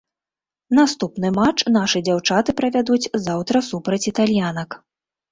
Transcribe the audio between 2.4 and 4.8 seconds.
правядуць заўтра супраць італьянак.